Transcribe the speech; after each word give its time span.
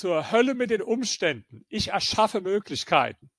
zur 0.00 0.32
Hölle 0.32 0.54
mit 0.54 0.70
den 0.70 0.80
Umständen. 0.80 1.66
Ich 1.68 1.88
erschaffe 1.88 2.40
Möglichkeiten. 2.40 3.30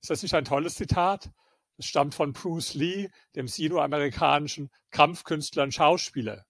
Ist 0.00 0.08
das 0.08 0.22
nicht 0.22 0.34
ein 0.34 0.46
tolles 0.46 0.76
Zitat? 0.76 1.30
Es 1.76 1.84
stammt 1.84 2.14
von 2.14 2.32
Bruce 2.32 2.72
Lee, 2.72 3.10
dem 3.34 3.46
sinoamerikanischen 3.46 4.70
Kampfkünstler 4.90 5.64
und 5.64 5.74
Schauspieler. 5.74 6.46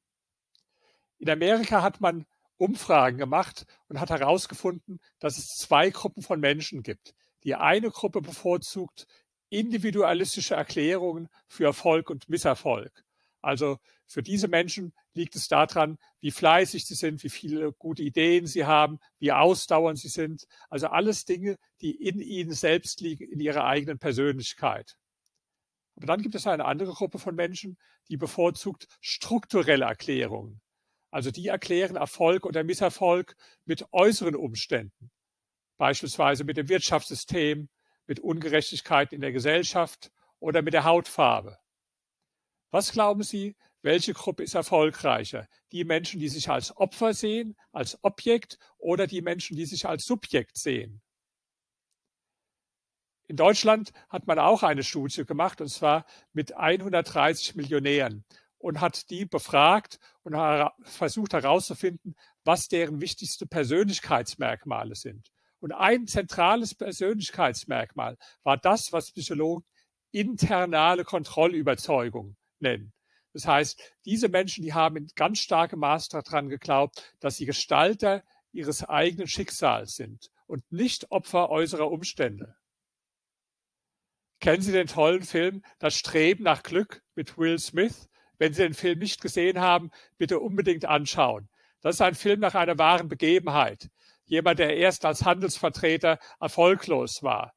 In 1.18 1.28
Amerika 1.28 1.82
hat 1.82 2.00
man 2.00 2.24
Umfragen 2.56 3.18
gemacht 3.18 3.66
und 3.88 3.98
hat 3.98 4.10
herausgefunden, 4.10 5.00
dass 5.18 5.38
es 5.38 5.56
zwei 5.56 5.90
Gruppen 5.90 6.22
von 6.22 6.38
Menschen 6.38 6.84
gibt. 6.84 7.12
Die 7.42 7.56
eine 7.56 7.90
Gruppe 7.90 8.20
bevorzugt 8.20 9.08
individualistische 9.48 10.54
Erklärungen 10.54 11.28
für 11.48 11.64
Erfolg 11.64 12.10
und 12.10 12.28
Misserfolg. 12.28 13.04
Also 13.42 13.78
für 14.06 14.22
diese 14.22 14.48
Menschen 14.48 14.92
liegt 15.14 15.34
es 15.36 15.48
daran, 15.48 15.98
wie 16.20 16.30
fleißig 16.30 16.84
sie 16.84 16.94
sind, 16.94 17.22
wie 17.24 17.30
viele 17.30 17.72
gute 17.72 18.02
Ideen 18.02 18.46
sie 18.46 18.66
haben, 18.66 18.98
wie 19.18 19.32
ausdauernd 19.32 19.98
sie 19.98 20.08
sind. 20.08 20.46
Also 20.68 20.88
alles 20.88 21.24
Dinge, 21.24 21.56
die 21.80 21.92
in 21.92 22.20
ihnen 22.20 22.52
selbst 22.52 23.00
liegen, 23.00 23.30
in 23.30 23.40
ihrer 23.40 23.64
eigenen 23.64 23.98
Persönlichkeit. 23.98 24.96
Aber 25.96 26.06
dann 26.06 26.22
gibt 26.22 26.34
es 26.34 26.46
eine 26.46 26.64
andere 26.64 26.92
Gruppe 26.92 27.18
von 27.18 27.34
Menschen, 27.34 27.78
die 28.08 28.16
bevorzugt 28.16 28.88
strukturelle 29.00 29.84
Erklärungen. 29.84 30.60
Also 31.10 31.30
die 31.30 31.48
erklären 31.48 31.96
Erfolg 31.96 32.46
oder 32.46 32.64
Misserfolg 32.64 33.36
mit 33.64 33.84
äußeren 33.92 34.36
Umständen, 34.36 35.10
beispielsweise 35.76 36.44
mit 36.44 36.56
dem 36.56 36.68
Wirtschaftssystem, 36.68 37.68
mit 38.06 38.20
Ungerechtigkeiten 38.20 39.14
in 39.14 39.20
der 39.20 39.32
Gesellschaft 39.32 40.10
oder 40.38 40.62
mit 40.62 40.72
der 40.72 40.84
Hautfarbe. 40.84 41.59
Was 42.70 42.92
glauben 42.92 43.24
Sie, 43.24 43.56
welche 43.82 44.12
Gruppe 44.12 44.44
ist 44.44 44.54
erfolgreicher? 44.54 45.48
Die 45.72 45.84
Menschen, 45.84 46.20
die 46.20 46.28
sich 46.28 46.48
als 46.48 46.76
Opfer 46.76 47.14
sehen, 47.14 47.56
als 47.72 47.98
Objekt 48.04 48.58
oder 48.78 49.06
die 49.06 49.22
Menschen, 49.22 49.56
die 49.56 49.66
sich 49.66 49.86
als 49.86 50.04
Subjekt 50.04 50.56
sehen? 50.56 51.02
In 53.26 53.36
Deutschland 53.36 53.92
hat 54.08 54.26
man 54.26 54.38
auch 54.38 54.62
eine 54.62 54.82
Studie 54.82 55.24
gemacht, 55.24 55.60
und 55.60 55.68
zwar 55.68 56.04
mit 56.32 56.56
130 56.56 57.54
Millionären 57.54 58.24
und 58.58 58.80
hat 58.80 59.08
die 59.10 59.24
befragt 59.24 59.98
und 60.22 60.34
versucht 60.82 61.32
herauszufinden, 61.32 62.14
was 62.44 62.68
deren 62.68 63.00
wichtigste 63.00 63.46
Persönlichkeitsmerkmale 63.46 64.94
sind. 64.94 65.28
Und 65.60 65.72
ein 65.72 66.06
zentrales 66.06 66.74
Persönlichkeitsmerkmal 66.74 68.16
war 68.42 68.56
das, 68.56 68.92
was 68.92 69.12
Psychologen 69.12 69.64
internale 70.12 71.04
Kontrollüberzeugung 71.04 72.36
nennen. 72.60 72.92
Das 73.32 73.46
heißt, 73.46 73.80
diese 74.04 74.28
Menschen, 74.28 74.62
die 74.62 74.74
haben 74.74 74.96
in 74.96 75.08
ganz 75.14 75.38
starkem 75.38 75.80
Maß 75.80 76.08
daran 76.08 76.48
geglaubt, 76.48 77.14
dass 77.20 77.36
sie 77.36 77.46
Gestalter 77.46 78.24
ihres 78.52 78.84
eigenen 78.84 79.28
Schicksals 79.28 79.94
sind 79.94 80.30
und 80.46 80.70
nicht 80.72 81.10
Opfer 81.12 81.50
äußerer 81.50 81.90
Umstände. 81.90 82.56
Kennen 84.40 84.62
Sie 84.62 84.72
den 84.72 84.86
tollen 84.86 85.22
Film 85.22 85.62
Das 85.78 85.94
Streben 85.94 86.44
nach 86.44 86.62
Glück 86.62 87.02
mit 87.14 87.36
Will 87.36 87.58
Smith? 87.58 88.08
Wenn 88.38 88.54
Sie 88.54 88.62
den 88.62 88.74
Film 88.74 88.98
nicht 88.98 89.20
gesehen 89.20 89.60
haben, 89.60 89.90
bitte 90.16 90.40
unbedingt 90.40 90.86
anschauen. 90.86 91.48
Das 91.82 91.96
ist 91.96 92.00
ein 92.00 92.14
Film 92.14 92.40
nach 92.40 92.54
einer 92.54 92.78
wahren 92.78 93.08
Begebenheit. 93.08 93.90
Jemand, 94.24 94.58
der 94.58 94.76
erst 94.76 95.04
als 95.04 95.24
Handelsvertreter 95.24 96.18
erfolglos 96.40 97.22
war, 97.22 97.52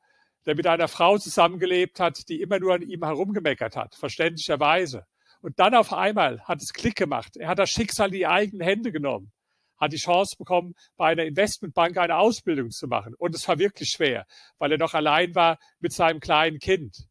der 0.46 0.56
mit 0.56 0.68
einer 0.68 0.88
Frau 0.88 1.18
zusammengelebt 1.18 2.00
hat, 2.00 2.28
die 2.30 2.42
immer 2.42 2.60
nur 2.60 2.74
an 2.74 2.82
ihm 2.82 3.04
herumgemeckert 3.04 3.76
hat, 3.76 3.96
verständlicherweise. 3.96 5.06
Und 5.42 5.60
dann 5.60 5.76
auf 5.76 5.92
einmal 5.92 6.42
hat 6.46 6.62
es 6.62 6.74
Klick 6.74 6.96
gemacht. 6.96 7.36
Er 7.38 7.50
hat 7.50 7.60
das 7.60 7.70
Schicksal 7.70 8.08
in 8.08 8.14
die 8.14 8.28
eigenen 8.28 8.66
Hände 8.66 8.92
genommen, 8.92 9.32
hat 9.78 9.92
die 9.92 9.98
Chance 9.98 10.36
bekommen, 10.38 10.74
bei 10.96 11.10
einer 11.10 11.26
Investmentbank 11.26 11.98
eine 11.98 12.18
Ausbildung 12.18 12.72
zu 12.72 12.88
machen. 12.88 13.14
Und 13.16 13.36
es 13.36 13.48
war 13.48 13.60
wirklich 13.60 13.90
schwer, 13.90 14.26
weil 14.58 14.72
er 14.72 14.78
noch 14.78 14.94
allein 14.94 15.36
war 15.36 15.60
mit 15.80 15.94
seinem 15.94 16.20
kleinen 16.20 16.60
Kind. 16.60 17.08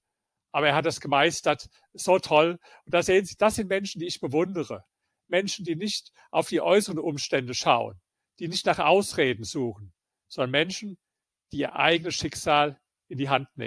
Aber 0.50 0.68
er 0.68 0.74
hat 0.74 0.86
das 0.86 1.00
gemeistert. 1.00 1.68
So 1.94 2.18
toll. 2.18 2.58
Und 2.84 2.94
da 2.94 3.02
sehen 3.02 3.24
Sie, 3.24 3.36
das 3.36 3.56
sind 3.56 3.68
Menschen, 3.68 4.00
die 4.00 4.06
ich 4.06 4.20
bewundere. 4.20 4.84
Menschen, 5.28 5.64
die 5.64 5.76
nicht 5.76 6.12
auf 6.30 6.48
die 6.48 6.60
äußeren 6.60 6.98
Umstände 6.98 7.54
schauen, 7.54 8.00
die 8.38 8.48
nicht 8.48 8.66
nach 8.66 8.78
Ausreden 8.78 9.44
suchen, 9.44 9.92
sondern 10.28 10.50
Menschen, 10.50 10.98
die 11.52 11.58
ihr 11.58 11.76
eigenes 11.76 12.14
Schicksal 12.14 12.78
in 13.12 13.18
die 13.18 13.28
Hand 13.28 13.48
nehmen. 13.56 13.60